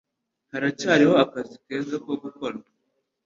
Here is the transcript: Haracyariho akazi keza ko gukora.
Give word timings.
Haracyariho 0.51 1.15
akazi 1.23 1.55
keza 1.65 1.95
ko 2.05 2.11
gukora. 2.23 2.57